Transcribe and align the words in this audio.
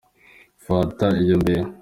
Fata 0.65 1.05
iyo 1.23 1.35
mbehe. 1.41 1.63